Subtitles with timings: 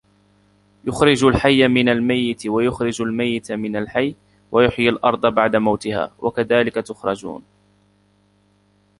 [0.85, 4.15] يُخرِجُ الحَيَّ مِنَ المَيِّتِ وَيُخرِجُ المَيِّتَ مِنَ الحَيِّ
[4.51, 7.43] وَيُحيِي الأَرضَ بَعدَ مَوتِها وَكَذلِكَ تُخرَجونَ